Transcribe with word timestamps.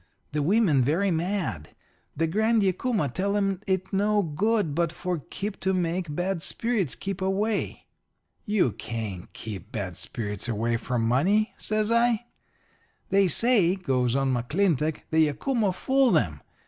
The 0.31 0.41
women 0.41 0.81
very 0.81 1.11
mad. 1.11 1.75
The 2.17 2.25
Grand 2.25 2.63
Yacuma 2.63 3.07
tell 3.09 3.33
them 3.33 3.61
it 3.67 3.93
no 3.93 4.23
good 4.23 4.73
but 4.73 4.91
for 4.91 5.19
keep 5.29 5.59
to 5.59 5.75
make 5.75 6.15
bad 6.15 6.41
spirits 6.41 6.95
keep 6.95 7.21
away.' 7.21 7.85
"'You 8.43 8.71
can't 8.71 9.31
keep 9.33 9.71
bad 9.71 9.95
spirits 9.95 10.49
away 10.49 10.77
from 10.77 11.03
money,' 11.03 11.53
says 11.59 11.91
I. 11.91 12.25
"'They 13.11 13.27
say,' 13.27 13.75
goes 13.75 14.15
on 14.15 14.33
McClintock, 14.33 15.01
'the 15.11 15.19
Yacuma 15.19 15.71
fool 15.71 16.09
them. 16.09 16.41